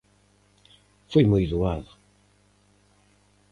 Foi 1.11 1.23
moi 1.31 1.43
doado. 1.51 1.91